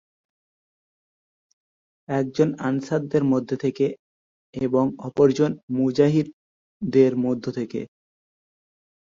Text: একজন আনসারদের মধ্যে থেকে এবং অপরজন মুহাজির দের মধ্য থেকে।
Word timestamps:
একজন 2.09 2.49
আনসারদের 2.59 3.23
মধ্যে 3.23 3.55
থেকে 3.57 3.85
এবং 4.53 4.85
অপরজন 5.07 5.51
মুহাজির 5.75 6.27
দের 6.81 7.13
মধ্য 7.17 7.45
থেকে। 7.51 7.81